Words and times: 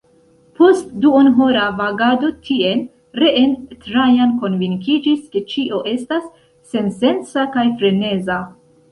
Post 0.59 0.93
duonhora 1.01 1.65
vagado 1.81 2.29
tien, 2.47 2.79
reen, 3.23 3.51
Trajan 3.83 4.33
konvinkiĝis, 4.45 5.19
ke 5.35 5.43
ĉio 5.51 5.81
estas 5.91 6.25
sensenca 6.71 7.45
kaj 7.57 7.67
freneza. 7.83 8.39